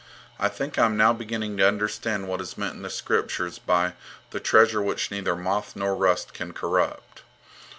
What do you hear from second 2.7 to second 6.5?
in the Scriptures by 'the treasure which neither moth nor rust